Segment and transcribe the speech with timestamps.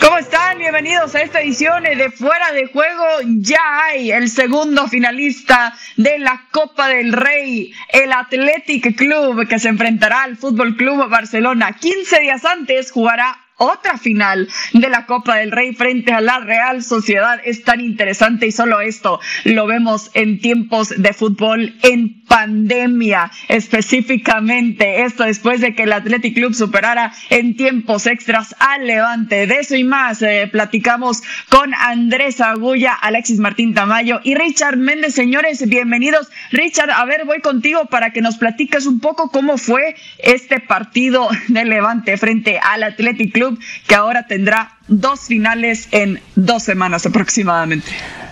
[0.00, 0.58] ¿Cómo están?
[0.58, 3.04] Bienvenidos a esta edición de Fuera de Juego.
[3.40, 9.68] Ya hay el segundo finalista de la Copa del Rey, el Athletic Club, que se
[9.68, 11.72] enfrentará al Fútbol Club Barcelona.
[11.72, 16.82] 15 días antes jugará otra final de la Copa del Rey frente a la Real
[16.82, 23.30] Sociedad es tan interesante y solo esto lo vemos en tiempos de fútbol en pandemia
[23.48, 29.46] específicamente esto después de que el Athletic Club superara en tiempos extras al Levante.
[29.46, 35.14] De eso y más eh, platicamos con Andrés Agulla Alexis Martín Tamayo y Richard Méndez.
[35.14, 36.28] Señores bienvenidos.
[36.52, 41.28] Richard a ver voy contigo para que nos platiques un poco cómo fue este partido
[41.48, 47.90] del Levante frente al Athletic Club que ahora tendrá dos finales en dos semanas aproximadamente.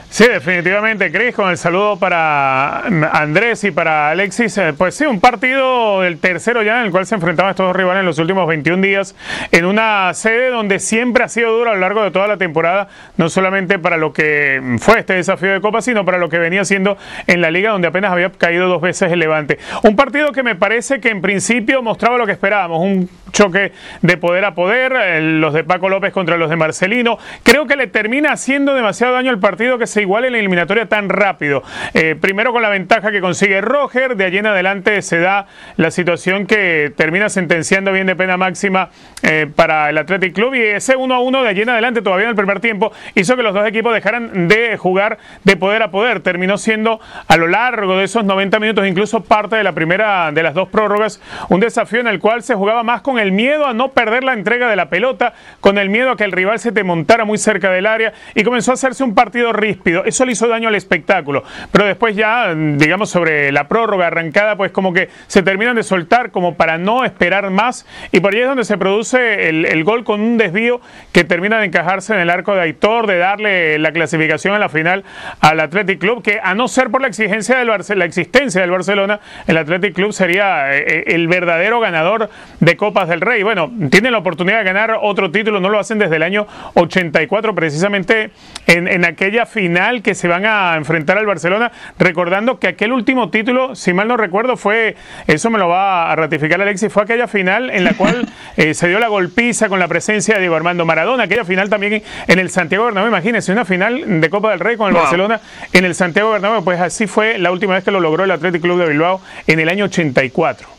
[0.08, 2.80] Sí, definitivamente, Cris, con el saludo para
[3.12, 4.56] Andrés y para Alexis.
[4.56, 7.76] Eh, pues sí, un partido, el tercero ya, en el cual se enfrentaban estos dos
[7.76, 9.14] rivales en los últimos 21 días,
[9.52, 12.88] en una sede donde siempre ha sido duro a lo largo de toda la temporada,
[13.18, 16.64] no solamente para lo que fue este desafío de Copa, sino para lo que venía
[16.64, 16.96] siendo
[17.26, 19.58] en la liga, donde apenas había caído dos veces el Levante.
[19.82, 24.16] Un partido que me parece que en principio mostraba lo que esperábamos, un choque de
[24.16, 27.18] poder a poder, eh, los de Paco López contra los de Marcelino.
[27.42, 30.86] Creo que le termina haciendo demasiado daño al partido que se igual en la eliminatoria
[30.86, 31.62] tan rápido.
[31.94, 35.46] Eh, primero con la ventaja que consigue Roger, de allí en adelante se da
[35.76, 38.90] la situación que termina sentenciando bien de pena máxima
[39.22, 42.24] eh, para el Athletic Club y ese 1 a 1 de allí en adelante todavía
[42.24, 45.90] en el primer tiempo hizo que los dos equipos dejaran de jugar de poder a
[45.90, 46.20] poder.
[46.20, 50.42] Terminó siendo a lo largo de esos 90 minutos, incluso parte de la primera de
[50.42, 53.74] las dos prórrogas, un desafío en el cual se jugaba más con el miedo a
[53.74, 56.72] no perder la entrega de la pelota, con el miedo a que el rival se
[56.72, 60.32] te montara muy cerca del área y comenzó a hacerse un partido ríspido eso le
[60.32, 61.44] hizo daño al espectáculo.
[61.72, 66.30] Pero después ya, digamos, sobre la prórroga arrancada, pues como que se terminan de soltar
[66.30, 67.86] como para no esperar más.
[68.12, 70.80] Y por ahí es donde se produce el, gol con un desvío
[71.12, 74.68] que termina de encajarse en el arco de Aitor, de darle la clasificación a la
[74.68, 75.04] final
[75.40, 79.20] al Athletic Club, que a no ser por la exigencia del la existencia del Barcelona,
[79.46, 83.42] el Athletic Club sería eh, eh, el verdadero ganador de Copas del Rey.
[83.42, 87.54] Bueno, tienen la oportunidad de ganar otro título, no lo hacen desde el año 84,
[87.54, 88.30] precisamente
[88.66, 93.30] en, en aquella final que se van a enfrentar al Barcelona, recordando que aquel último
[93.30, 94.96] título, si mal no recuerdo, fue,
[95.26, 98.88] eso me lo va a ratificar Alexis, fue aquella final en la cual eh, se
[98.88, 102.50] dio la golpiza con la presencia de Diego Armando Maradona, aquella final también en el
[102.50, 105.40] Santiago Bernabéu, imagínense, una final de Copa del Rey con el Barcelona
[105.72, 108.62] en el Santiago Bernabéu, pues así fue la última vez que lo logró el Athletic
[108.62, 110.76] Club de Bilbao en el año 84.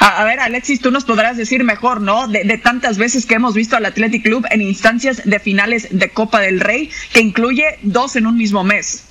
[0.00, 2.28] A, ver, Alexis, tú nos podrás decir mejor, ¿no?
[2.28, 6.40] De, tantas veces que hemos visto al Athletic Club en instancias de finales de Copa
[6.40, 9.06] del Rey, que incluye dos en un mismo mes.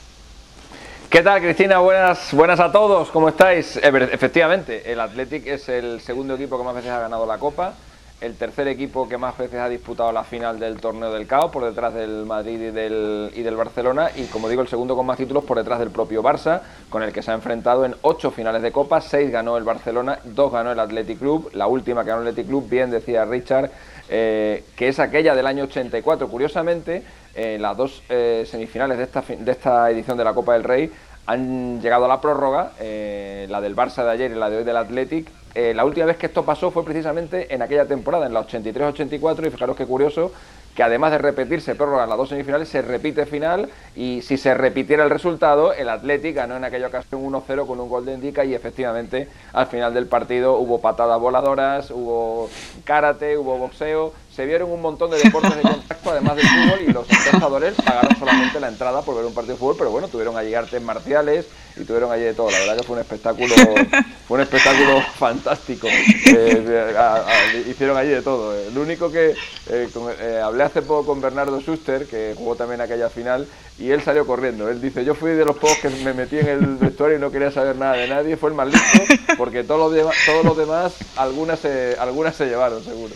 [1.09, 1.79] ¿Qué tal, Cristina?
[1.79, 3.79] Buenas, buenas a todos, ¿cómo estáis?
[3.81, 7.73] Efectivamente, el Athletic es el segundo equipo que más veces ha ganado la Copa
[8.21, 11.63] el tercer equipo que más veces ha disputado la final del torneo del CAO, por
[11.63, 15.17] detrás del Madrid y del, y del Barcelona, y como digo, el segundo con más
[15.17, 18.61] títulos por detrás del propio Barça, con el que se ha enfrentado en ocho finales
[18.61, 22.21] de Copa, seis ganó el Barcelona, dos ganó el Athletic Club, la última que ganó
[22.21, 23.71] el Athletic Club, bien decía Richard,
[24.09, 26.27] eh, que es aquella del año 84.
[26.27, 27.03] Curiosamente,
[27.35, 30.91] las dos eh, semifinales de esta, de esta edición de la Copa del Rey
[31.29, 34.77] han llegado a la prórroga, la del Barça de ayer y la de hoy del
[34.77, 38.45] Athletic, eh, la última vez que esto pasó fue precisamente en aquella temporada, en la
[38.45, 40.31] 83-84, y fijaros qué curioso
[40.75, 44.53] que además de repetirse prórroga en las dos semifinales, se repite final y si se
[44.53, 48.45] repitiera el resultado, el Athletic ganó en aquella ocasión 1-0 con un gol de Indica
[48.45, 52.49] y efectivamente al final del partido hubo patadas voladoras, hubo
[52.85, 56.93] karate, hubo boxeo, se vieron un montón de deportes de contacto además del fútbol y
[56.93, 60.37] los espectadores pagaron solamente la entrada por ver un partido de fútbol, pero bueno, tuvieron
[60.37, 61.45] allí artes marciales
[61.75, 62.49] y tuvieron allí de todo.
[62.49, 63.53] La verdad que fue un espectáculo,
[64.27, 65.87] fue un espectáculo fantástico.
[65.89, 68.55] Eh, hicieron allí de todo.
[68.73, 69.35] Lo único que
[69.67, 69.89] eh,
[70.21, 73.45] eh, hablé hace poco con Bernardo Schuster, que jugó también aquella final,
[73.77, 74.69] y él salió corriendo.
[74.69, 77.29] Él dice, yo fui de los pocos que me metí en el vestuario y no
[77.29, 79.03] quería saber nada de nadie, fue el más listo,
[79.37, 83.13] porque todos los demás, todos los demás algunas, se, algunas se llevaron, seguro.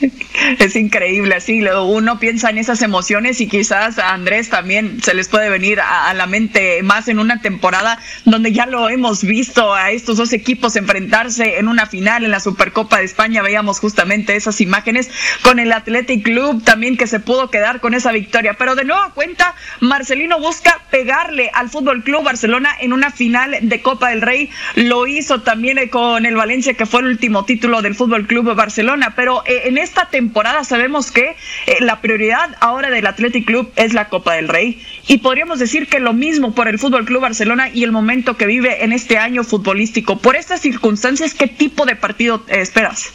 [0.58, 5.28] Es increíble, así uno piensa en esas emociones y quizás a Andrés también se les
[5.28, 9.90] puede venir a, la mente más en una temporada donde ya lo hemos visto a
[9.90, 14.60] estos dos equipos enfrentarse en una final en la Supercopa de España, veíamos justamente esas
[14.60, 15.10] imágenes
[15.42, 19.12] con el Athletic Club también que se pudo quedar con esa victoria, pero de nueva
[19.14, 24.50] cuenta Marcelino busca pegarle al Fútbol Club Barcelona en una final de Copa del Rey,
[24.74, 29.14] lo hizo también con el Valencia que fue el último título del Fútbol Club Barcelona,
[29.16, 31.36] pero eh, en esta temporada sabemos que
[31.66, 35.88] eh, la prioridad ahora del Athletic Club es la Copa del Rey y podríamos decir
[35.88, 39.18] que lo mismo por el Fútbol Club Barcelona y el momento que vive en este
[39.18, 40.18] año futbolístico.
[40.18, 43.12] Por estas circunstancias, ¿qué tipo de partido esperas?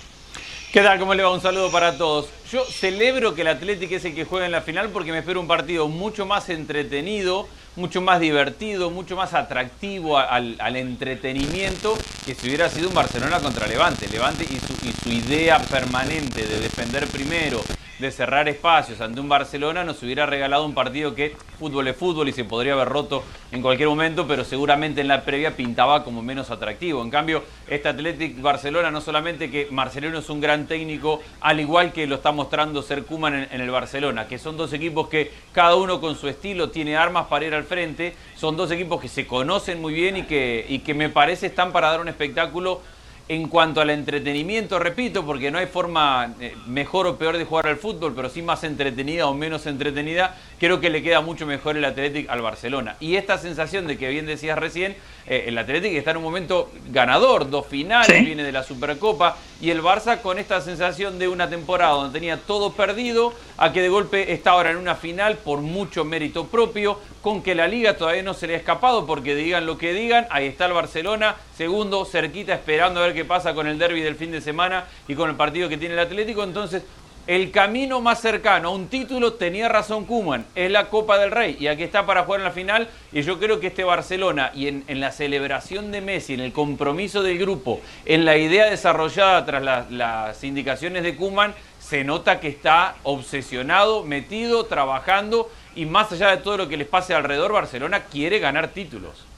[0.72, 1.00] ¿Qué tal?
[1.00, 1.32] ¿Cómo le va?
[1.32, 2.30] Un saludo para todos.
[2.52, 5.40] Yo celebro que el Atlético es el que juega en la final porque me espero
[5.40, 12.48] un partido mucho más entretenido, mucho más divertido, mucho más atractivo al, entretenimiento que si
[12.48, 14.08] hubiera sido un Barcelona contra Levante.
[14.10, 17.62] Levante y su, y su idea permanente de defender primero,
[18.00, 22.30] de cerrar espacios ante un Barcelona nos hubiera regalado un partido que fútbol es fútbol
[22.30, 26.22] y se podría haber roto en cualquier momento, pero seguramente en la previa pintaba como
[26.22, 27.02] menos atractivo.
[27.02, 31.92] En cambio, este Athletic Barcelona no solamente que Marcelino es un gran técnico, al igual
[31.92, 35.76] que lo está mostrando Ser Kuman en, el Barcelona, que son dos equipos que cada
[35.76, 39.28] uno con su estilo tiene armas para ir al frente, son dos equipos que se
[39.28, 42.82] conocen muy bien y que, y que me parece están para dar un espectáculo
[43.30, 47.68] en cuanto al entretenimiento, repito, porque no hay forma eh, mejor o peor de jugar
[47.68, 51.78] al fútbol, pero sí más entretenida o menos entretenida, creo que le queda mucho mejor
[51.78, 52.96] el Atlético al Barcelona.
[53.00, 54.96] Y esta sensación de que bien decías recién,
[55.30, 59.70] eh, el Atlético está en un momento ganador, dos finales, viene de la Supercopa, y
[59.70, 63.90] el Barça con esta sensación de una temporada donde tenía todo perdido, a que de
[63.90, 68.24] golpe está ahora en una final por mucho mérito propio, con que la liga todavía
[68.24, 72.06] no se le ha escapado, porque digan lo que digan, ahí está el Barcelona, segundo,
[72.06, 75.30] cerquita, esperando a ver qué pasa con el derby del fin de semana y con
[75.30, 76.82] el partido que tiene el Atlético, entonces
[77.30, 81.58] el camino más cercano a un título, tenía razón Kuman, es la Copa del Rey
[81.60, 84.68] y aquí está para jugar en la final y yo creo que este Barcelona y
[84.68, 89.92] en, la celebración de Messi, en el compromiso del grupo, en la idea desarrollada tras
[89.92, 96.38] las indicaciones de Kuman, se nota que está obsesionado, metido, trabajando y más allá de
[96.38, 99.29] todo lo que les pase alrededor, Barcelona quiere ganar títulos.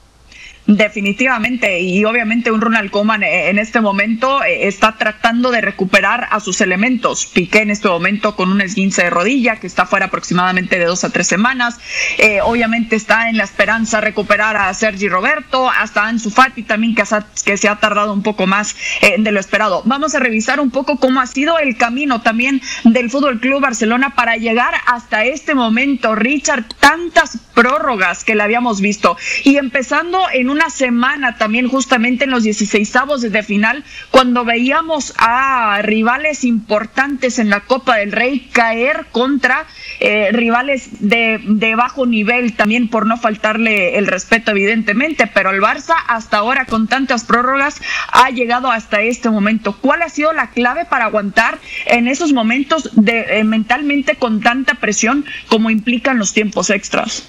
[0.66, 6.28] Definitivamente, y obviamente un Ronald Koeman eh, en este momento eh, está tratando de recuperar
[6.30, 7.26] a sus elementos.
[7.26, 11.02] Piqué en este momento con un esguince de rodilla que está fuera aproximadamente de dos
[11.02, 11.80] a tres semanas.
[12.18, 17.02] Eh, obviamente está en la esperanza recuperar a Sergi Roberto, hasta Ansu Fati también que,
[17.44, 19.82] que se ha tardado un poco más de lo esperado.
[19.84, 24.14] Vamos a revisar un poco cómo ha sido el camino también del Fútbol Club Barcelona
[24.14, 26.14] para llegar hasta este momento.
[26.14, 32.30] Richard, tantas prórrogas que le habíamos visto y empezando en una semana también justamente en
[32.30, 32.92] los 16
[33.30, 39.66] de final, cuando veíamos a rivales importantes en la Copa del Rey caer contra
[39.98, 45.60] eh, rivales de, de bajo nivel, también por no faltarle el respeto evidentemente, pero el
[45.60, 47.80] Barça hasta ahora con tantas prórrogas
[48.12, 49.76] ha llegado hasta este momento.
[49.80, 54.74] ¿Cuál ha sido la clave para aguantar en esos momentos de, eh, mentalmente con tanta
[54.74, 57.26] presión como implican los tiempos extras?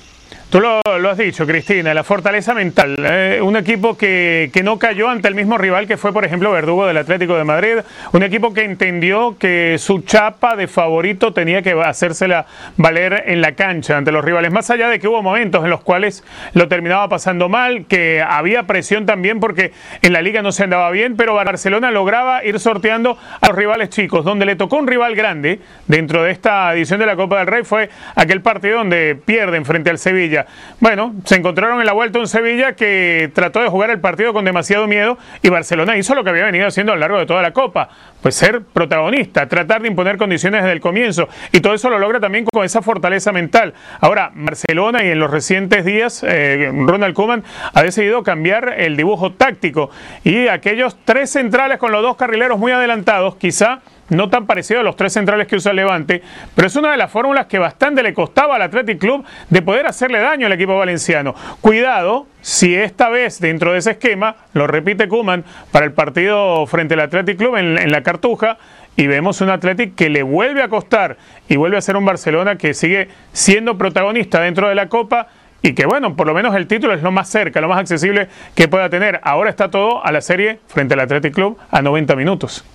[0.54, 2.96] Tú lo, has dicho, Cristina, la fortaleza mental.
[3.00, 6.52] Eh, un equipo que, que, no cayó ante el mismo rival que fue, por ejemplo,
[6.52, 7.78] Verdugo del Atlético de Madrid.
[8.12, 12.46] Un equipo que entendió que su chapa de favorito tenía que hacérsela
[12.78, 14.52] valer en la cancha ante los rivales.
[14.52, 16.24] Más allá de que hubo momentos en los cuales
[16.54, 19.72] lo terminaba pasando mal, que había presión también porque
[20.04, 23.90] en la liga no se andaba bien, pero Barcelona lograba ir sorteando a los rivales
[23.90, 24.24] chicos.
[24.24, 27.64] Donde le tocó un rival grande dentro de esta edición de la Copa del Rey
[27.64, 30.43] fue aquel partido donde pierden frente al Sevilla.
[30.80, 34.45] Bueno, se encontraron en la vuelta un Sevilla que trató de jugar el partido con
[34.45, 37.42] demasiado miedo y Barcelona hizo lo que había venido haciendo a lo largo de toda
[37.42, 37.90] la Copa,
[38.22, 42.19] pues ser protagonista, tratar de imponer condiciones desde el comienzo y todo eso lo logra
[42.19, 43.74] también con esa fortaleza mental.
[44.00, 49.34] Ahora, Barcelona y en los recientes días eh, Ronald Koeman ha decidido cambiar el dibujo
[49.34, 49.89] táctico
[50.24, 53.82] y aquellos tres centrales con los dos carrileros muy adelantados, quizá
[54.13, 56.22] no tan parecido a los tres centrales que usa el Levante,
[56.55, 59.88] pero es una de las fórmulas que bastante le costaba al Athletic Club de poder
[59.88, 61.36] hacerle daño al equipo valenciano.
[61.62, 66.93] Cuidado si esta vez dentro de ese esquema, lo repite Kuman para el partido frente
[66.96, 68.58] al Athletic Club en, la Cartuja,
[68.96, 71.17] y vemos un Athletic que le vuelve a costar
[71.48, 75.29] y vuelve a ser un Barcelona que sigue siendo protagonista dentro de la Copa
[75.63, 78.27] y que bueno, por lo menos el título es lo más cerca, lo más accesible
[78.53, 79.22] que pueda tener.
[79.24, 82.65] Ahora está todo a la serie frente al Athletic Club a 90 minutos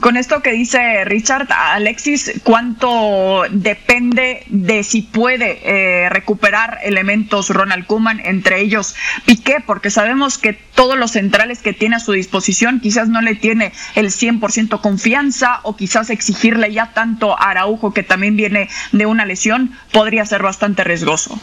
[0.00, 7.86] con esto que dice Richard, Alexis, ¿cuánto depende de si puede eh, recuperar elementos Ronald
[7.86, 9.56] Kuman, entre ellos Piqué?
[9.64, 13.72] Porque sabemos que todos los centrales que tiene a su disposición quizás no le tiene
[13.94, 19.24] el 100% confianza o quizás exigirle ya tanto a Araujo, que también viene de una
[19.24, 21.40] lesión, podría ser bastante riesgoso.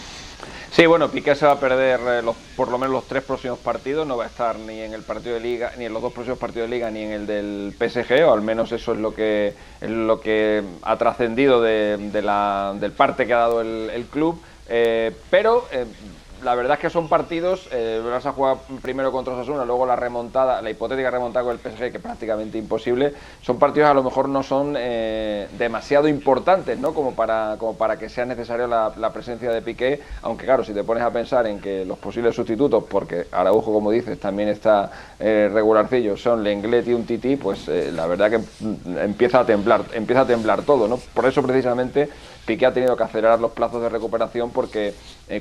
[0.74, 3.60] Sí, bueno, Piqué se va a perder eh, los, por lo menos los tres próximos
[3.60, 6.12] partidos, no va a estar ni en el partido de liga, ni en los dos
[6.12, 9.14] próximos partidos de liga, ni en el del PSG, o al menos eso es lo
[9.14, 14.42] que, lo que ha trascendido del parte que ha dado el, club.
[14.68, 15.86] Eh, pero eh,
[16.44, 19.96] la verdad es que son partidos, eh, vas a jugar primero contra Osasuna, luego la
[19.96, 24.04] remontada, la hipotética remontada con el PSG, que es prácticamente imposible, son partidos a lo
[24.04, 26.94] mejor no son eh, demasiado importantes, ¿no?
[26.94, 30.84] Como para, como para que sea necesaria la, presencia de Piqué, aunque claro, si te
[30.84, 35.50] pones a pensar en que los posibles sustitutos, porque Araujo, como dices, también está eh,
[35.54, 38.40] regularcillo, son Lenglet y un Titi, pues eh, la verdad que
[39.00, 40.98] empieza a temblar, empieza a temblar todo, ¿no?
[41.14, 42.10] Por eso precisamente
[42.46, 44.94] Piqué ha tenido que acelerar los plazos de recuperación porque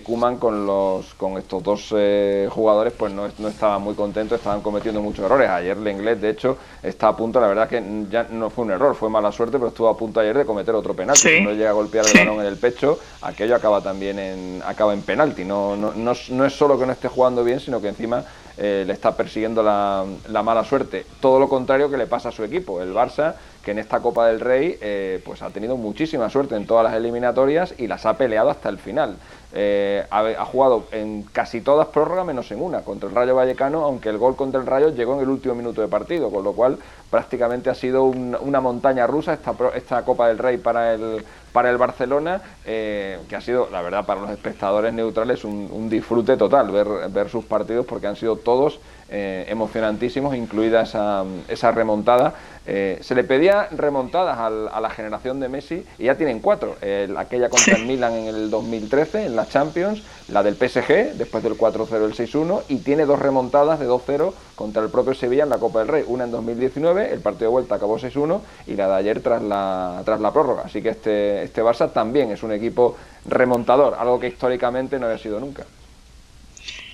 [0.05, 4.61] Kuman con los con estos dos eh, jugadores pues no, no estaba muy contento, estaban
[4.61, 5.51] cometiendo muchos errores.
[5.51, 8.95] Ayer Lenglet, de hecho, está a punto, la verdad que ya no fue un error,
[8.95, 11.29] fue mala suerte, pero estuvo a punto ayer de cometer otro penalti.
[11.29, 14.95] Si no llega a golpear el balón en el pecho, aquello acaba también en, acaba
[14.95, 15.45] en penalti.
[15.45, 18.25] No, no, no, no es solo que no esté jugando bien, sino que encima
[18.57, 21.07] eh, le está persiguiendo la, la, mala suerte.
[21.21, 24.27] Todo lo contrario que le pasa a su equipo, el Barça, que en esta Copa
[24.27, 28.17] del Rey eh, pues ha tenido muchísima suerte en todas las eliminatorias y las ha
[28.17, 29.17] peleado hasta el final.
[29.55, 34.09] Eh, ha, jugado en casi todas prórrogas menos en una, contra el Rayo Vallecano, aunque
[34.09, 36.79] el gol contra el Rayo llegó en el último minuto de partido, con lo cual
[37.11, 41.77] prácticamente ha sido una montaña rusa esta, esta Copa del Rey para el, para el
[41.77, 46.89] Barcelona, eh, que ha sido, la verdad, para los espectadores neutrales un, disfrute total ver,
[47.11, 48.81] ver sus partidos porque han sido todos
[49.13, 52.35] eh, emocionantísimos, incluida esa, esa remontada.
[52.67, 56.77] Eh, se le pedía remontadas a la generación de Messi y ya tienen cuatro.
[57.17, 61.59] aquella contra el Milan en el 2013 en la Champions, la del PSG después del
[61.59, 65.59] 4-0 el 6-1 y tiene dos remontadas de 2-0 contra el propio Sevilla en la
[65.59, 66.05] Copa del Rey.
[66.07, 70.03] Una en 2019, el partido de vuelta acabó 6-1 y la de ayer tras la,
[70.05, 70.63] tras la prórroga.
[70.65, 75.19] Así que este, este Barça también es un equipo remontador, algo que históricamente no había
[75.19, 75.65] sido nunca.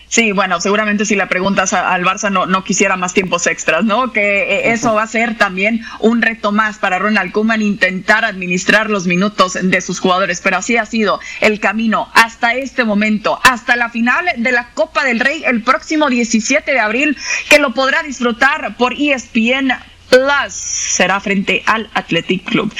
[0.08, 4.12] Sí, bueno, seguramente si le preguntas al Barça no, no quisiera más tiempos extras, ¿no?
[4.12, 8.88] Que eh, eso va a ser también un reto más para Ronald Koeman intentar administrar
[8.88, 13.76] los minutos de sus jugadores, pero así ha sido el camino hasta este momento, hasta
[13.76, 17.16] la final de la Copa del Rey el próximo 17 de abril,
[17.50, 19.72] que lo podrá disfrutar por ESPN
[20.08, 20.52] Plus.
[20.52, 22.72] Será frente al Athletic Club.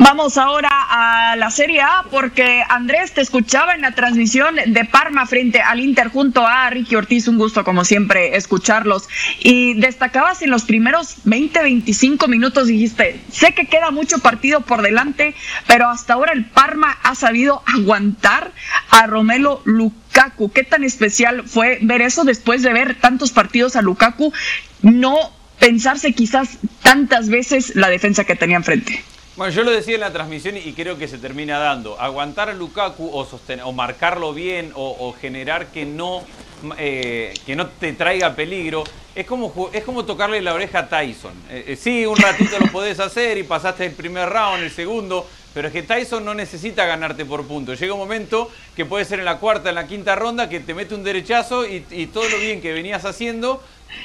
[0.00, 5.26] Vamos ahora a la Serie A porque Andrés te escuchaba en la transmisión de Parma
[5.26, 7.26] frente al Inter junto a Ricky Ortiz.
[7.26, 9.08] Un gusto como siempre escucharlos.
[9.40, 14.82] Y destacabas en los primeros 20, 25 minutos, dijiste, sé que queda mucho partido por
[14.82, 15.34] delante,
[15.66, 18.52] pero hasta ahora el Parma ha sabido aguantar
[18.90, 20.52] a Romelo Lukaku.
[20.52, 24.32] ¿Qué tan especial fue ver eso después de ver tantos partidos a Lukaku?
[24.80, 25.16] No
[25.58, 29.02] pensarse quizás tantas veces la defensa que tenía enfrente.
[29.38, 31.96] Bueno, yo lo decía en la transmisión y creo que se termina dando.
[32.00, 36.24] Aguantar a Lukaku o, marcarlo bien o, generar que no,
[36.76, 38.82] eh, que no te traiga peligro
[39.14, 41.34] es como, es como tocarle la oreja a Tyson.
[41.50, 45.24] Eh, eh, sí, un ratito lo podés hacer y pasaste el primer round, el segundo,
[45.54, 47.78] pero es que Tyson no necesita ganarte por puntos.
[47.78, 50.74] Llega un momento que puede ser en la cuarta, en la quinta ronda, que te
[50.74, 53.62] mete un derechazo y todo lo bien que venías haciendo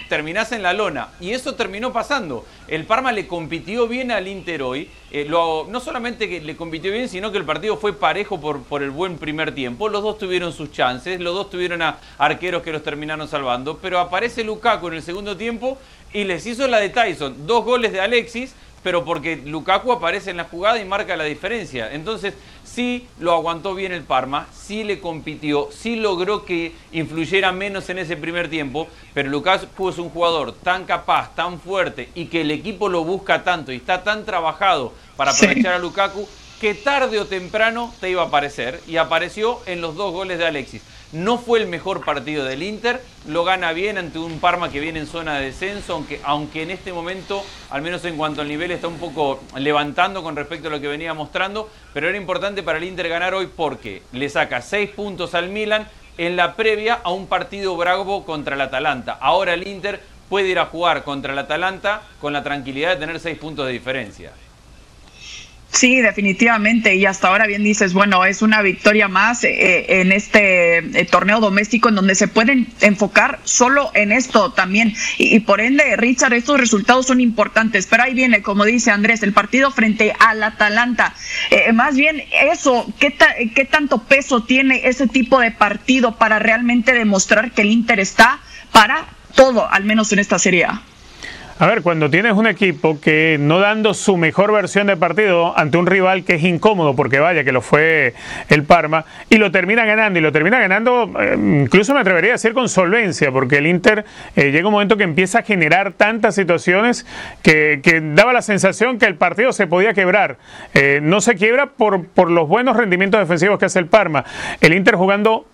[0.09, 1.09] terminás en la lona.
[1.19, 2.45] Y eso terminó pasando.
[2.67, 4.89] El Parma le compitió bien al Inter hoy.
[5.11, 8.83] Eh, no solamente que le compitió bien, sino que el partido fue parejo por, por
[8.83, 9.89] el buen primer tiempo.
[9.89, 13.77] Los dos tuvieron sus chances, los dos tuvieron a arqueros que los terminaron salvando.
[13.81, 15.77] Pero aparece Lukaku en el segundo tiempo
[16.13, 17.47] y les hizo la de Tyson.
[17.47, 21.91] Dos goles de Alexis, pero porque Lukaku aparece en la jugada y marca la diferencia.
[21.93, 27.89] Entonces, sí lo aguantó bien el Parma, sí le compitió, sí logró que influyera menos
[27.89, 32.41] en ese primer tiempo, pero Lukaku es un jugador tan capaz, tan fuerte y que
[32.41, 36.27] el equipo lo busca tanto y está tan trabajado para aprovechar a Lukaku
[36.59, 40.45] que tarde o temprano te iba a aparecer y apareció en los dos goles de
[40.45, 40.81] Alexis.
[41.13, 44.97] No fue el mejor partido del Inter, lo gana bien ante un Parma que viene
[44.97, 48.71] en zona de descenso, aunque, aunque en este momento, al menos en cuanto al nivel,
[48.71, 52.79] está un poco levantando con respecto a lo que venía mostrando, pero era importante para
[52.79, 57.11] el Inter ganar hoy porque le saca seis puntos al Milan en la previa a
[57.11, 59.15] un partido bravo contra el Atalanta.
[59.21, 63.19] Ahora el Inter puede ir a jugar contra el Atalanta con la tranquilidad de tener
[63.19, 64.31] seis puntos de diferencia.
[65.73, 66.95] Sí, definitivamente.
[66.95, 71.39] Y hasta ahora bien dices, bueno, es una victoria más eh, en este eh, torneo
[71.39, 74.93] doméstico en donde se pueden enfocar solo en esto también.
[75.17, 77.87] Y, por ende, Richard, estos resultados son importantes.
[77.87, 81.15] Pero ahí viene, como dice Andrés, el partido frente al Atalanta.
[81.49, 83.15] Eh, más bien eso, ¿qué,
[83.55, 88.39] ¿qué tanto peso tiene ese tipo de partido para realmente demostrar que el Inter está
[88.71, 90.67] para todo, al menos en esta Serie?
[91.63, 95.77] A ver, cuando tienes un equipo que no dando su mejor versión de partido ante
[95.77, 98.13] un rival que es incómodo, porque vaya que lo fue
[98.49, 102.33] el Parma, y lo termina ganando, y lo termina ganando, eh, incluso me atrevería a
[102.33, 104.03] decir con solvencia, porque el Inter
[104.35, 107.05] eh, llega un momento que empieza a generar tantas situaciones
[107.41, 107.79] que,
[108.13, 110.39] daba la sensación que el partido se podía quebrar.
[110.73, 114.25] Eh, no se quiebra por, por los buenos rendimientos defensivos que hace el Parma.
[114.59, 115.45] El Inter jugando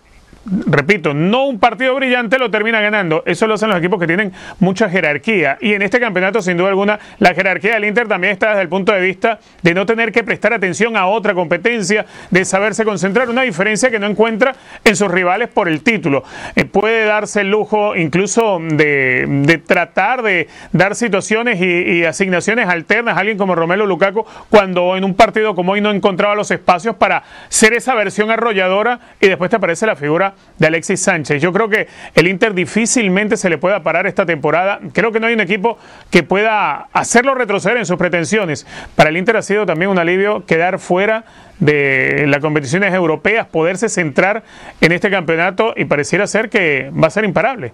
[0.44, 3.22] repito, no un partido brillante lo termina ganando.
[3.26, 5.58] Eso lo hacen los equipos que tienen mucha jerarquía.
[5.60, 8.68] Y en este campeonato, sin duda alguna, la jerarquía del Inter también está desde el
[8.68, 13.28] punto de vista de no tener que prestar atención a otra competencia, de saberse concentrar.
[13.28, 14.54] Una diferencia que no encuentra
[14.84, 16.24] en sus rivales por el título.
[16.56, 23.20] Eh, puede darse el lujo incluso de, tratar de dar situaciones y, asignaciones alternas a
[23.20, 27.22] alguien como Romelo Lukaku cuando en un partido como hoy no encontraba los espacios para
[27.48, 31.40] ser esa versión arrolladora y después te aparece la figura de Alexis Sánchez.
[31.40, 34.80] Yo creo que el Inter difícilmente se le pueda parar esta temporada.
[34.92, 35.78] Creo que no hay un equipo
[36.10, 38.66] que pueda hacerlo retroceder en sus pretensiones.
[38.96, 41.24] Para el Inter ha sido también un alivio quedar fuera
[41.58, 44.42] de las competiciones europeas, poderse centrar
[44.80, 47.72] en este campeonato y pareciera ser que va a ser imparable.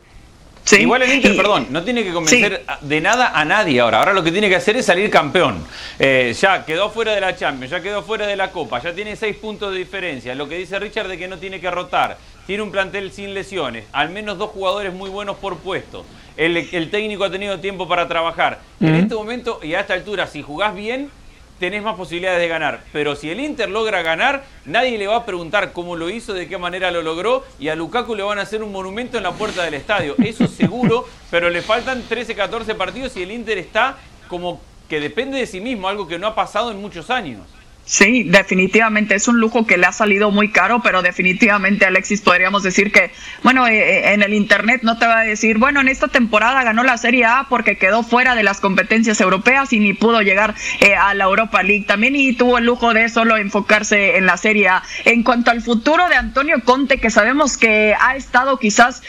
[0.73, 3.99] Igual el Inter, perdón, no tiene que convencer de nada a nadie ahora.
[3.99, 5.65] Ahora lo que tiene que hacer es salir campeón.
[5.99, 9.15] Eh, ya quedó fuera de la Champions, ya quedó fuera de la Copa, ya tiene
[9.15, 10.35] seis puntos de diferencia.
[10.35, 12.19] Lo que dice Richard de que no tiene que rotar.
[12.47, 16.05] Tiene un plantel sin lesiones, al menos dos jugadores muy buenos por puesto.
[16.37, 18.61] El, técnico ha tenido tiempo para trabajar.
[18.81, 21.11] En este momento y a esta altura, si jugás bien,
[21.59, 22.85] tenés más posibilidades de ganar.
[22.93, 26.47] Pero si el Inter logra ganar, nadie le va a preguntar cómo lo hizo, de
[26.47, 29.33] qué manera lo logró, y a Lukaku le van a hacer un monumento en la
[29.33, 30.15] puerta del estadio.
[30.23, 33.97] Eso seguro, pero le faltan 13, 14 partidos y el Inter está
[34.29, 37.41] como que depende de sí mismo, algo que no ha pasado en muchos años.
[37.89, 42.65] Sí, definitivamente es un lujo que le ha salido muy caro, pero definitivamente Alexis podríamos
[42.65, 43.13] decir que,
[43.45, 46.65] bueno, eh, eh, en el Internet no te va a decir, bueno, en esta temporada
[46.65, 50.57] ganó la Serie A porque quedó fuera de las competencias europeas y ni pudo llegar
[50.81, 54.37] eh, a la Europa League también y tuvo el lujo de solo enfocarse en la
[54.37, 54.83] Serie A.
[55.05, 59.03] En cuanto al futuro de Antonio Conte, que sabemos que ha estado quizás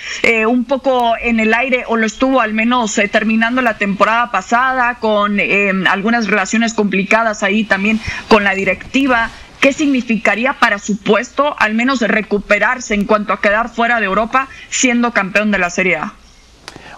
[0.47, 5.39] un poco en el aire o lo estuvo al menos terminando la temporada pasada con
[5.87, 9.29] algunas relaciones complicadas ahí también con la dirección directiva,
[9.61, 14.49] ¿qué significaría para su puesto al menos recuperarse en cuanto a quedar fuera de Europa
[14.69, 16.13] siendo campeón de la Serie A?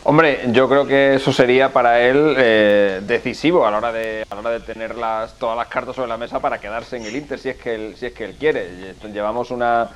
[0.04, 4.34] Hombre, yo creo que eso sería para él eh, decisivo a la hora de a
[4.34, 7.16] la hora de tener las, todas las cartas sobre la mesa para quedarse en el
[7.16, 8.96] Inter si es que si es que él quiere.
[9.14, 9.90] Llevamos una,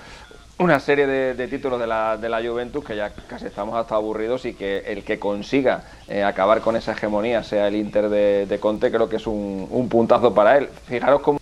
[0.64, 4.46] una serie de, títulos de la, de la Juventus que ya casi estamos hasta aburridos
[4.46, 8.92] y que el que consiga eh, acabar con esa hegemonía sea el Inter de, Conte
[8.92, 10.70] creo que es un, un puntazo para él.
[10.88, 11.40] Fijaros cómo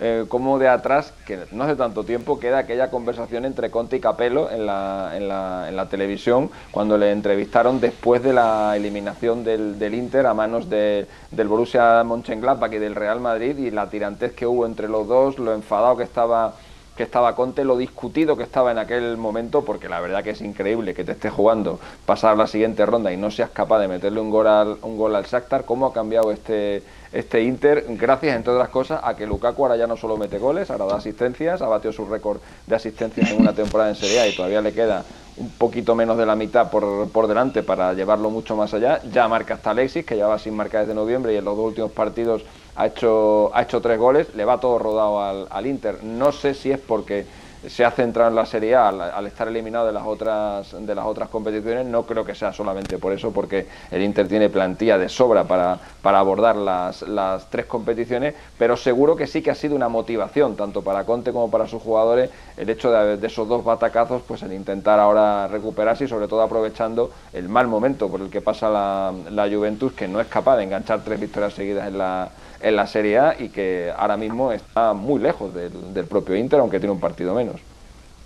[0.00, 4.00] eh, como de atrás, que no hace tanto tiempo, queda aquella conversación entre Conte y
[4.00, 10.34] Capello en la, televisión cuando le entrevistaron después de la eliminación del, del Inter a
[10.34, 14.88] manos de, del Borussia Mönchengladbach y del Real Madrid y la tirantez que hubo entre
[14.88, 16.54] los dos, lo enfadado que estaba
[16.96, 20.40] que estaba Conte, lo discutido que estaba en aquel momento, porque la verdad que es
[20.40, 24.20] increíble que te estés jugando, pasar la siguiente ronda y no seas capaz de meterle
[24.20, 28.52] un gol al, un gol al Shakhtar, cómo ha cambiado este, este Inter, gracias, entre
[28.52, 31.66] otras cosas, a que Lukaku ahora ya no solo mete goles, ahora da asistencias, ha
[31.66, 35.04] batido su récord de asistencias en una temporada en Serie A y todavía le queda
[35.36, 39.00] un poquito menos de la mitad por, por delante para llevarlo mucho más allá.
[39.12, 41.90] Ya marca hasta Alexis, que lleva sin marcar desde noviembre y en los dos últimos
[41.90, 42.44] partidos
[42.76, 46.02] ha hecho, ha hecho tres goles, le va todo rodado al, al Inter.
[46.02, 47.26] No sé si es porque
[47.68, 51.04] se ha centrado en la Serie A al, estar eliminado de las otras de las
[51.06, 55.08] otras competiciones no creo que sea solamente por eso porque el Inter tiene plantilla de
[55.08, 59.74] sobra para, para abordar las, las tres competiciones pero seguro que sí que ha sido
[59.76, 64.22] una motivación tanto para Conte como para sus jugadores el hecho de, esos dos batacazos
[64.26, 68.40] pues el intentar ahora recuperarse y sobre todo aprovechando el mal momento por el que
[68.40, 72.28] pasa la, la Juventus que no es capaz de enganchar tres victorias seguidas en la
[72.64, 76.78] en la Serie A y que ahora mismo está muy lejos del, propio Inter, aunque
[76.78, 77.56] tiene un partido menos.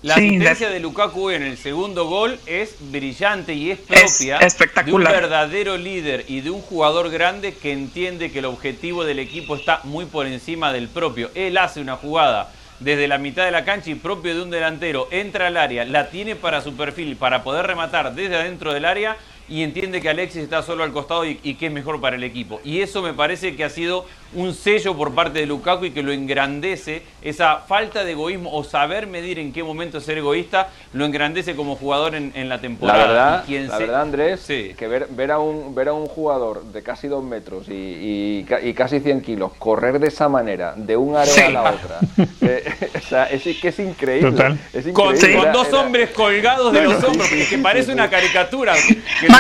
[0.00, 4.38] La asistencia de Lukaku en el segundo gol es brillante y es propia
[4.84, 9.18] de un verdadero líder y de un jugador grande que entiende que el objetivo del
[9.18, 11.30] equipo está muy por encima del propio.
[11.34, 15.08] Él hace una jugada desde la mitad de la cancha y propio de un delantero,
[15.10, 19.16] entra al área, la tiene para su perfil para poder rematar desde adentro del área
[19.48, 22.60] y entiende que Alexis está solo al costado y, que es mejor para el equipo.
[22.64, 26.02] Y eso me parece que ha sido un sello por parte de Lukaku y que
[26.02, 31.06] lo engrandece, esa falta de egoísmo o saber medir en qué momento ser egoísta, lo
[31.06, 32.98] engrandece como jugador en, la temporada.
[32.98, 37.24] La verdad, Andrés, que ver, ver, a un, ver a un jugador de casi dos
[37.24, 41.62] metros y, y, casi 100 kilos correr de esa manera, de un área a la
[41.70, 41.98] otra,
[42.42, 42.64] eh,
[42.96, 44.58] o sea, es que es increíble.
[44.92, 45.16] Con,
[45.52, 48.74] dos hombres colgados de los hombros, que parece una caricatura.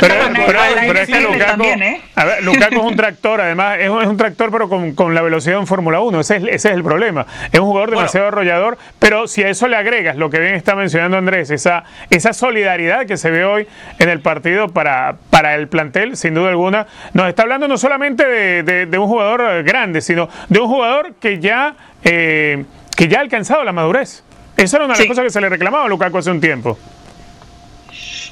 [0.00, 2.00] Pero, es que Lukaku, ¿eh?
[2.14, 5.66] a ver, Lukaku es un tractor, además es un, tractor pero con, la velocidad en
[5.66, 7.26] Fórmula 1, ese es, ese es el problema.
[7.52, 10.74] Es un jugador demasiado arrollador, pero si a eso le agregas lo que bien está
[10.74, 13.66] mencionando Andrés, esa, esa solidaridad que se ve hoy
[13.98, 18.26] en el partido para, para el plantel, sin duda alguna, nos está hablando no solamente
[18.26, 22.64] de, un jugador grande, sino de un jugador que ya, eh,
[22.96, 24.24] que ya ha alcanzado la madurez.
[24.56, 26.76] Esa era una de las cosas que se le reclamaba a Lukaku hace un tiempo.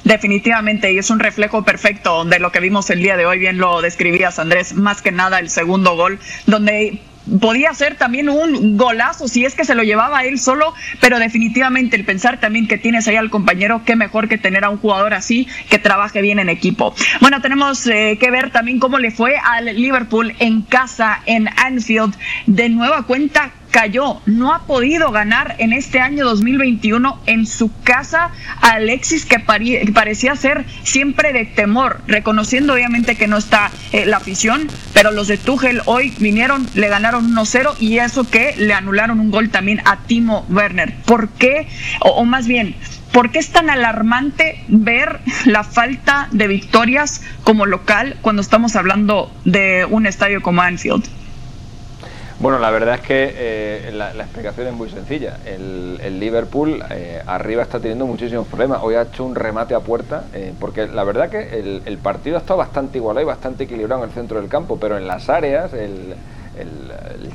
[0.07, 3.57] Definitivamente, y es un reflejo perfecto de lo que vimos el día de hoy, bien
[3.57, 7.01] lo describías Andrés, más que nada el segundo gol, donde
[7.41, 11.97] podía ser también un golazo si es que se lo llevaba él solo, pero definitivamente
[11.97, 15.13] el pensar también que tienes ahí al compañero, qué mejor que tener a un jugador
[15.13, 16.95] así que trabaje bien en equipo.
[17.19, 22.15] Bueno, tenemos eh, que ver también cómo le fue al Liverpool en casa en Anfield.
[22.45, 28.31] De nueva cuenta, cayó, no ha podido ganar en este año 2021 en su casa
[28.59, 34.67] Alexis que parecía ser siempre de temor, reconociendo obviamente que no está eh, la afición,
[34.95, 39.29] pero los de Tuchel hoy vinieron, le ganaron 1-0 y eso que le anularon un
[39.29, 40.95] gol también a Timo Werner.
[41.05, 41.67] ¿Por qué?
[41.99, 42.73] o más bien,
[43.11, 49.31] ¿Por qué es tan alarmante ver la falta de victorias como local cuando estamos hablando
[49.45, 51.03] de un estadio como Anfield?
[52.39, 55.39] Bueno, la verdad es que eh, la, explicación es muy sencilla.
[55.43, 58.79] El, Liverpool eh, arriba está teniendo muchísimos problemas.
[58.83, 62.39] Hoy ha hecho un remate a puerta, eh, porque la verdad que el, partido ha
[62.39, 65.73] estado bastante igualado y bastante equilibrado en el centro del campo, pero en las áreas
[65.73, 66.15] el,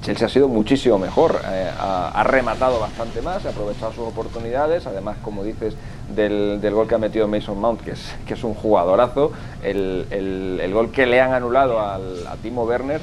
[0.02, 1.40] Chelsea ha sido muchísimo mejor.
[1.44, 4.86] Ha, rematado bastante más, ha aprovechado sus oportunidades.
[4.86, 5.74] Además, como dices,
[6.14, 9.32] del, gol que ha metido Mason Mount, que es, que es un jugadorazo,
[9.64, 13.00] el, gol que le han anulado al, a Timo Werner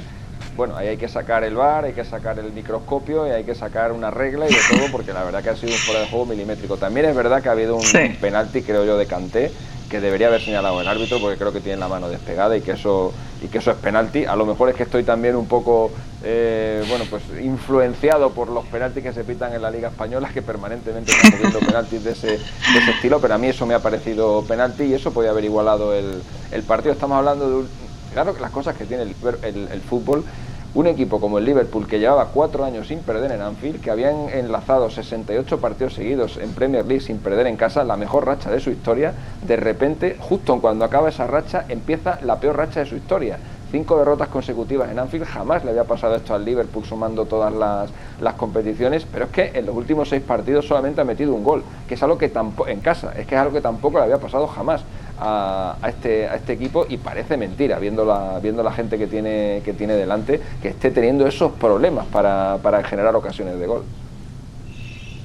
[0.56, 3.54] bueno, ahí hay que sacar el bar, hay que sacar el microscopio y hay que
[3.54, 6.06] sacar una regla y de todo, porque la verdad que ha sido un fuera de
[6.08, 6.76] juego milimétrico.
[6.76, 7.84] También es verdad que ha habido un,
[8.20, 9.50] penalti, creo yo, de Canté,
[9.88, 12.72] que debería haber señalado el árbitro, porque creo que tiene la mano despegada y que
[12.72, 14.24] eso y que eso es penalti.
[14.24, 15.90] A lo mejor es que estoy también un poco,
[16.22, 20.42] eh, bueno, pues influenciado por los penaltis que se pitan en la Liga Española, que
[20.42, 23.78] permanentemente están viendo penaltis de ese, de ese estilo, pero a mí eso me ha
[23.80, 26.92] parecido penalti y eso podía haber igualado el, el partido.
[26.92, 27.68] Estamos hablando de un,
[28.12, 30.24] claro que las cosas que tiene el, fútbol
[30.72, 34.28] un equipo como el Liverpool, que llevaba cuatro años sin perder en Anfield, que habían
[34.28, 38.60] enlazado 68 partidos seguidos en Premier League sin perder en casa, la mejor racha de
[38.60, 39.12] su historia,
[39.44, 43.38] de repente, justo cuando acaba esa racha, empieza la peor racha de su historia.
[43.72, 47.90] Cinco derrotas consecutivas en Anfield, jamás le había pasado esto al Liverpool sumando todas las,
[48.20, 51.64] las competiciones, pero es que en los últimos seis partidos solamente ha metido un gol,
[51.88, 54.18] que es algo que tampoco, en casa, es que es algo que tampoco le había
[54.18, 54.82] pasado jamás
[55.20, 59.62] a, este, a este equipo y parece mentira, viendo la, viendo la gente que tiene,
[59.64, 63.84] que tiene delante, que esté teniendo esos problemas para, para generar ocasiones de gol.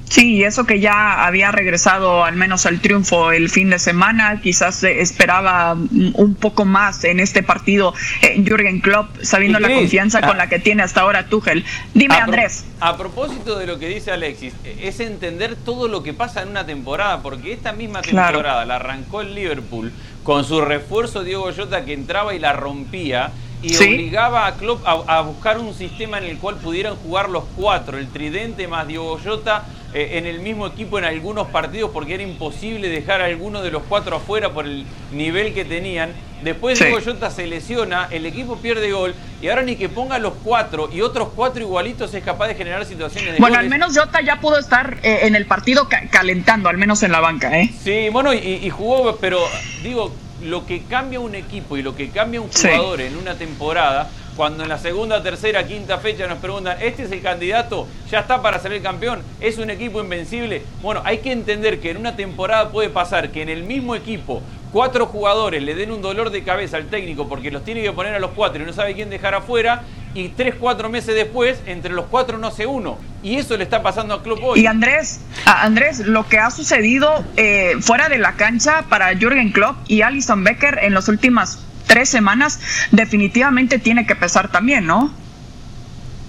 [0.08, 4.84] Sí, eso que ya había regresado al menos al triunfo el fin de semana, quizás
[4.84, 7.92] esperaba un poco más en este partido
[8.22, 11.64] eh, Jürgen Klopp, sabiendo la confianza con la que tiene hasta ahora Tuchel.
[11.92, 12.64] Dime, Andrés.
[12.80, 16.64] A propósito de lo que dice Alexis, es entender todo lo que pasa en una
[16.64, 19.92] temporada, porque esta misma temporada la arrancó el Liverpool
[20.22, 25.18] con su refuerzo Diego Jota que entraba y la rompía y obligaba a Klopp a,
[25.18, 29.18] a, buscar un sistema en el cual pudieran jugar los cuatro, el tridente más Diego
[29.22, 29.64] Jota
[29.94, 33.70] eh, en el mismo equipo en algunos partidos porque era imposible dejar a alguno de
[33.70, 36.12] los cuatro afuera por el nivel que tenían.
[36.42, 40.34] Después Diego Jota se lesiona, el equipo pierde gol y ahora ni que ponga los
[40.44, 44.20] cuatro y otros cuatro igualitos es capaz de generar situaciones de Bueno, al menos Jota
[44.20, 47.70] ya pudo estar eh, en el partido calentando, al menos en la banca, ¿eh?
[47.82, 49.40] Sí, bueno, y jugó, pero
[49.82, 50.12] digo,
[50.46, 54.62] lo que cambia un equipo y lo que cambia un jugador en una temporada, cuando
[54.62, 57.86] en la segunda, tercera, quinta fecha nos preguntan, ¿este es el candidato?
[58.10, 59.22] ¿Ya está para ser el campeón?
[59.40, 60.62] ¿Es un equipo invencible?
[60.82, 64.42] Bueno, hay que entender que en una temporada puede pasar que en el mismo equipo
[64.76, 68.14] cuatro jugadores le den un dolor de cabeza al técnico porque los tiene que poner
[68.14, 71.94] a los cuatro y no sabe quién dejar afuera y tres, cuatro meses después, entre
[71.94, 72.98] los cuatro no sé uno.
[73.22, 74.60] Y eso le está pasando a Klopp hoy.
[74.60, 79.76] Y Andrés, Andrés, lo que ha sucedido eh, fuera de la cancha para Jürgen Klopp
[79.88, 82.60] y Alison Becker en las últimas tres semanas,
[82.90, 85.10] definitivamente tiene que pesar también, ¿no?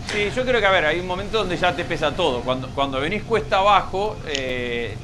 [0.10, 2.40] Sí, yo creo que, a ver, hay un momento donde ya te pesa todo.
[2.40, 4.98] Cuando, cuando venís cuesta abajo, eh,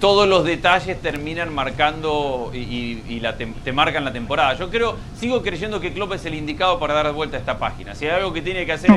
[0.00, 4.54] todos los detalles terminan marcando y, la te, marcan la temporada.
[4.54, 7.94] Yo creo, sigo creyendo que Klopp es el indicado para dar vuelta a esta página.
[7.94, 8.90] Si hay algo que tiene que hacer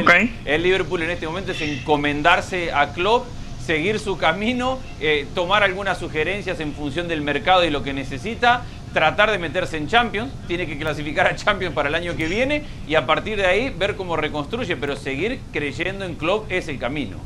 [0.45, 3.25] el, Liverpool en este momento es encomendarse a Klopp,
[3.65, 8.63] seguir su camino, eh, tomar algunas sugerencias en función del mercado y lo que necesita,
[8.93, 12.63] tratar de meterse en Champions, tiene que clasificar a Champions para el año que viene
[12.87, 16.79] y a partir de ahí ver cómo reconstruye, pero seguir creyendo en Klopp es el
[16.79, 17.17] camino.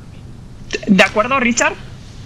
[0.88, 1.74] ¿De acuerdo, Richard?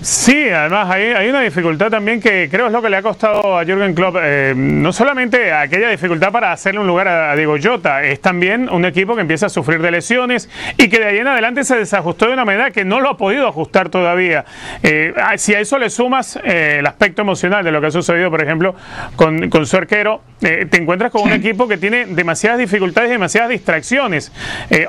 [0.01, 3.63] Sí, además hay, una dificultad también que creo es lo que le ha costado a
[3.63, 8.19] Jürgen Klopp, eh, no solamente aquella dificultad para hacerle un lugar a, Diego Jota, es
[8.19, 11.63] también un equipo que empieza a sufrir de lesiones y que de ahí en adelante
[11.63, 14.43] se desajustó de una manera que no lo ha podido ajustar todavía.
[14.81, 18.31] Eh, si a eso le sumas eh, el aspecto emocional de lo que ha sucedido,
[18.31, 18.73] por ejemplo,
[19.15, 23.51] con, con su arquero, te encuentras con un equipo que tiene demasiadas dificultades y demasiadas
[23.51, 24.31] distracciones.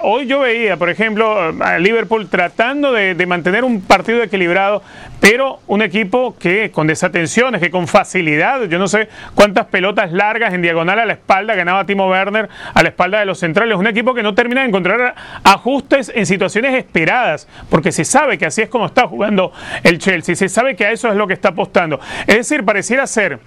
[0.00, 4.82] hoy yo veía, por ejemplo, a Liverpool tratando de mantener un partido equilibrado,
[5.20, 10.52] pero un equipo que con desatenciones, que con facilidad, yo no sé cuántas pelotas largas
[10.52, 13.86] en diagonal a la espalda ganaba Timo Werner a la espalda de los centrales, un
[13.86, 18.62] equipo que no termina de encontrar ajustes en situaciones esperadas, porque se sabe que así
[18.62, 21.50] es como está jugando el Chelsea, se sabe que a eso es lo que está
[21.50, 22.00] apostando.
[22.26, 23.38] Es decir, pareciera ser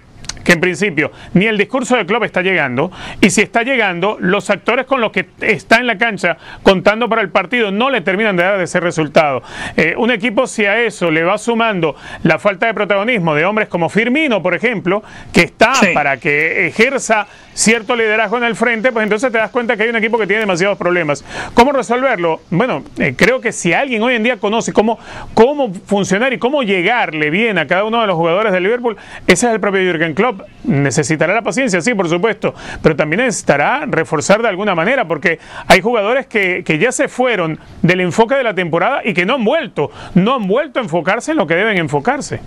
[0.46, 4.48] que en principio ni el discurso de club está llegando y si está llegando, los
[4.48, 8.36] actores con los que está en la cancha contando para el partido no le terminan
[8.36, 9.42] de dar ese resultado.
[9.76, 13.68] Eh, un equipo si a eso le va sumando la falta de protagonismo de hombres
[13.68, 19.02] como Firmino, por ejemplo, que está para que ejerza cierto liderazgo en el frente, pues
[19.02, 21.24] entonces te das cuenta que hay un equipo que tiene demasiados problemas.
[21.54, 22.40] ¿Cómo resolverlo?
[22.50, 24.98] Bueno, eh, creo que si alguien hoy en día conoce cómo,
[25.32, 29.46] cómo funcionar y cómo llegarle bien a cada uno de los jugadores de Liverpool, ese
[29.46, 30.42] es el propio Jürgen Klopp.
[30.64, 35.80] Necesitará la paciencia, sí, por supuesto, pero también necesitará reforzar de alguna manera, porque hay
[35.80, 39.44] jugadores que, que ya se fueron del enfoque de la temporada y que no han
[39.44, 42.40] vuelto, no han vuelto a enfocarse en lo que deben enfocarse.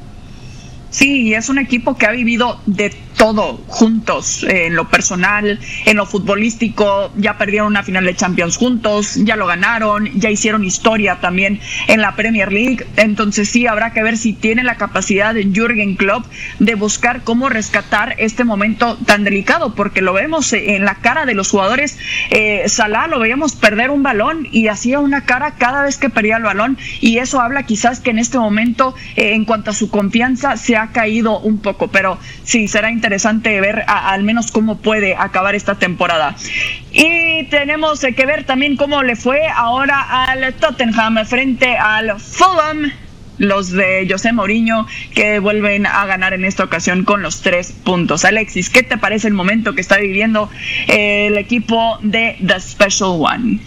[0.92, 6.06] Sí, es un equipo que ha vivido de todo juntos, en lo personal, en lo
[6.06, 11.60] futbolístico, ya perdieron una final de Champions juntos, ya lo ganaron, ya hicieron historia también
[11.88, 15.96] en la Premier League, entonces sí, habrá que ver si tiene la capacidad de Jürgen
[15.98, 16.26] Klopp
[16.60, 21.34] de buscar cómo rescatar este momento tan delicado, porque lo vemos en la cara de
[21.34, 21.98] los jugadores,
[22.30, 26.38] eh, Salah lo veíamos perder un balón y hacía una cara cada vez que perdía
[26.38, 29.90] el balón y eso habla quizás que en este momento, eh, en cuanto a su
[29.90, 35.16] confianza, se ha caído un poco, pero sí, será interesante ver al menos cómo puede
[35.16, 36.36] acabar esta temporada.
[36.92, 42.92] Y tenemos que ver también cómo le fue ahora al Tottenham frente al Fulham
[43.40, 48.26] los de José Mourinho que vuelven a ganar en esta ocasión con los tres puntos.
[48.26, 50.50] Alexis, ¿qué te parece el momento que está viviendo
[50.88, 53.60] el equipo de The Special One?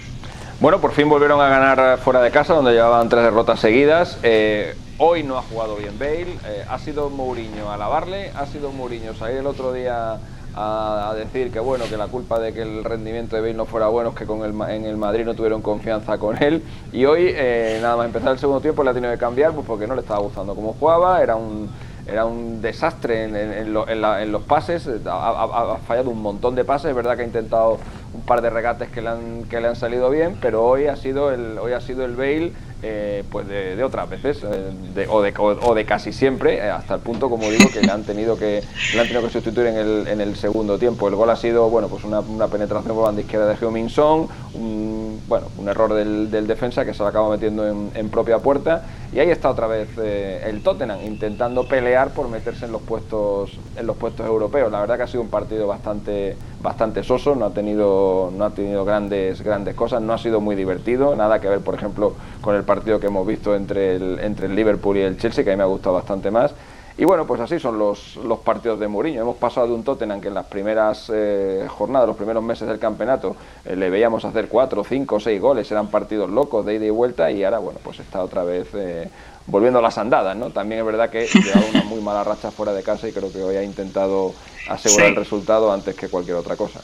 [0.60, 4.20] Bueno, por fin volvieron a ganar fuera de casa, donde llevaban tres derrotas seguidas.
[4.22, 8.70] Eh, Hoy no ha jugado bien Bale, eh, ha sido Mourinho a lavarle, ha sido
[8.70, 10.20] Mourinho salir el otro día
[10.54, 13.88] a, decir que bueno, que la culpa de que el rendimiento de Bale no fuera
[13.88, 16.62] bueno es que con el, en el Madrid no tuvieron confianza con él.
[16.92, 19.66] Y hoy eh, nada más empezar el segundo tiempo le ha tenido que cambiar pues
[19.66, 21.68] porque no le estaba gustando cómo jugaba, era un
[22.06, 27.22] era un desastre en, los pases, ha, fallado un montón de pases, es verdad que
[27.22, 27.78] ha intentado
[28.12, 30.96] un par de regates que le han, que le han salido bien, pero hoy ha
[30.96, 32.52] sido el, hoy ha sido el Bale
[32.84, 37.00] eh, pues de, otras veces eh, o, de, o, de, casi siempre eh, hasta el
[37.00, 38.62] punto como digo que le han tenido que
[38.94, 41.06] le han tenido que sustituir en el, en el segundo tiempo.
[41.08, 45.01] El gol ha sido bueno pues una, penetración por banda izquierda de Heung-Min Son un,
[45.28, 48.82] bueno un error del, defensa que se lo acaba metiendo en, propia puerta.
[49.12, 53.86] Y ahí está otra vez el Tottenham intentando pelear por meterse en los puestos en
[53.86, 54.72] los puestos europeos.
[54.72, 58.50] La verdad que ha sido un partido bastante bastante soso no ha tenido no ha
[58.50, 61.14] tenido grandes grandes cosas no ha sido muy divertido.
[61.14, 64.56] Nada que ver por ejemplo con el partido que hemos visto entre el, entre el
[64.56, 66.54] Liverpool y el Chelsea, que a mí me ha gustado bastante más.
[67.02, 69.22] Y bueno, pues así son los, los partidos de Mourinho.
[69.22, 72.78] Hemos pasado de un Tottenham que en las primeras eh, jornadas, los primeros meses del
[72.78, 73.34] campeonato,
[73.64, 77.28] eh, le veíamos hacer cuatro, cinco, seis goles, eran partidos locos de ida y vuelta,
[77.28, 79.10] y ahora, bueno, pues está otra vez eh,
[79.48, 80.50] volviendo a las andadas, ¿no?
[80.50, 83.42] También es verdad que lleva una muy mala racha fuera de casa y creo que
[83.42, 84.32] hoy ha intentado
[84.68, 86.82] asegurar el resultado antes que cualquier otra cosa.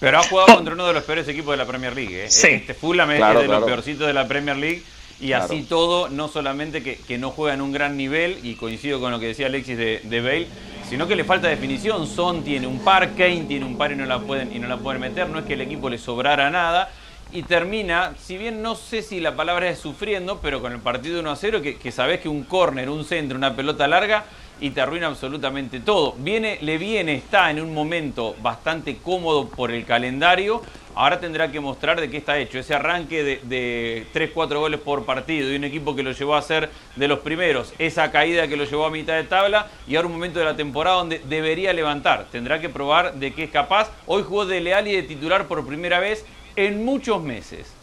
[0.00, 2.24] Pero ha jugado contra uno de los peores equipos de la Premier League.
[2.24, 2.30] ¿eh?
[2.30, 2.46] Sí.
[2.48, 4.82] Este Fulham es de los peorcitos de la Premier League.
[5.20, 9.10] Y así todo, no solamente que, no juega en un gran nivel, y coincido con
[9.10, 10.46] lo que decía Alexis de, de, Bale,
[10.88, 12.06] sino que le falta definición.
[12.06, 14.76] Son tiene un par, Kane tiene un par y no la pueden, y no la
[14.76, 15.28] pueden meter.
[15.28, 16.90] No es que el equipo le sobrara nada.
[17.32, 21.20] Y termina, si bien no sé si la palabra es sufriendo, pero con el partido
[21.20, 24.24] 1 a 0, que, que sabés que un córner, un centro, una pelota larga,
[24.60, 26.14] y te arruina absolutamente todo.
[26.18, 30.62] Viene, le viene, está en un momento bastante cómodo por el calendario.
[30.98, 32.58] Ahora tendrá que mostrar de qué está hecho.
[32.58, 36.42] Ese arranque de, de 3-4 goles por partido y un equipo que lo llevó a
[36.42, 37.72] ser de los primeros.
[37.78, 40.56] Esa caída que lo llevó a mitad de tabla y ahora un momento de la
[40.56, 42.26] temporada donde debería levantar.
[42.32, 43.92] Tendrá que probar de qué es capaz.
[44.06, 47.77] Hoy jugó de leal y de titular por primera vez en muchos meses.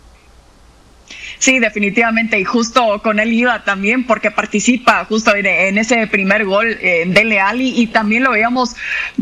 [1.37, 6.77] Sí, definitivamente, y justo con él iba también porque participa justo en, ese primer gol
[6.81, 8.75] eh, de Leali y también lo veíamos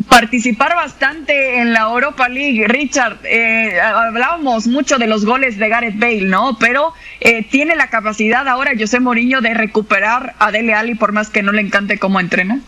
[0.08, 2.68] participar bastante en la Europa League.
[2.68, 6.58] Richard, eh, hablábamos mucho de los goles de Gareth Bale, ¿no?
[6.60, 11.30] Pero eh, tiene la capacidad ahora José Mourinho de recuperar a Dele Alli por más
[11.30, 12.60] que no le encante cómo entrena.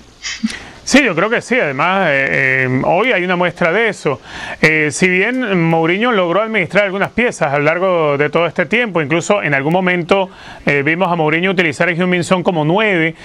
[0.85, 1.59] Sí, yo creo que sí.
[1.59, 4.21] Además, eh, eh, hoy hay una muestra de eso.
[4.61, 9.01] Eh, si bien Mourinho logró administrar algunas piezas a lo largo de todo este tiempo,
[9.01, 10.29] incluso en algún momento
[10.83, 13.15] vimos a Mourinho utilizar a Heung-Min Son como nueve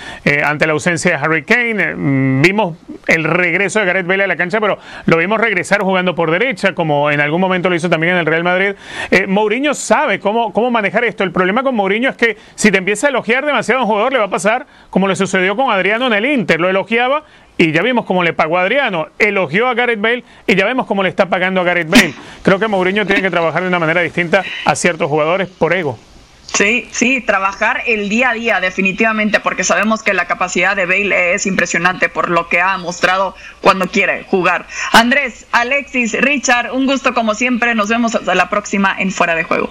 [0.45, 1.95] ante la ausencia de Harry Kane.
[2.43, 6.31] vimos el regreso de Gareth Bale a la cancha, pero lo vimos regresar jugando por
[6.31, 8.75] derecha, como en algún momento lo hizo también en el Real Madrid.
[9.29, 11.25] Mourinho sabe cómo, cómo manejar esto.
[11.25, 14.13] El problema con Mourinho es que si te empieza a elogiar demasiado a un jugador,
[14.13, 16.61] le va a pasar como le sucedió con Adriano en el Inter.
[16.61, 17.25] Lo elogiaba
[17.61, 20.87] y ya vimos cómo le pagó a Adriano, elogió a Gareth Bale y ya vemos
[20.87, 22.15] cómo le está pagando a Gareth Bale.
[22.43, 25.99] Creo que Mourinho tiene que trabajar de una manera distinta a ciertos jugadores por ego.
[26.47, 31.35] Sí, sí, trabajar el día a día definitivamente, porque sabemos que la capacidad de Bale
[31.35, 34.67] es impresionante por lo que ha mostrado cuando quiere jugar.
[34.93, 39.45] Andrés, Alexis, Richard, un gusto como siempre, nos vemos hasta la próxima en Fuera de
[39.45, 39.69] Juego.